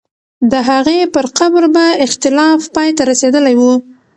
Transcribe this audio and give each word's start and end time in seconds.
د 0.51 0.53
هغې 0.69 0.99
پر 1.13 1.25
قبر 1.37 1.63
به 1.73 1.85
اختلاف 2.05 2.61
پای 2.75 2.89
ته 2.97 3.03
رسېدلی 3.11 3.55
وو. 3.57 3.73